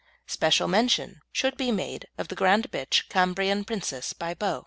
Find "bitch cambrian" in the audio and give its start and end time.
2.71-3.63